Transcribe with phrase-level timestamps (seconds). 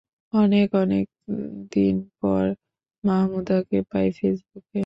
[0.33, 2.45] অনেক অনেক অনেক দিন পর,
[3.03, 4.79] মাহমুদাকে পাই ফেসবুকে।